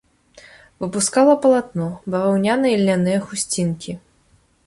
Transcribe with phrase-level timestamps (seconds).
[0.83, 3.91] Выпускала палатно, баваўняныя і льняныя хусцінкі.